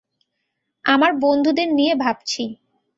[0.85, 2.43] আমার বন্ধুদের নিয়ে ভাবছি।